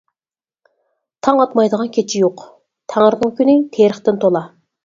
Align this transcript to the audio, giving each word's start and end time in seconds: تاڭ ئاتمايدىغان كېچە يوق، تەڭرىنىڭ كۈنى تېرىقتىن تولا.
تاڭ 1.27 1.43
ئاتمايدىغان 1.43 1.91
كېچە 1.97 2.23
يوق، 2.23 2.41
تەڭرىنىڭ 2.95 3.37
كۈنى 3.41 3.57
تېرىقتىن 3.77 4.23
تولا. 4.27 4.45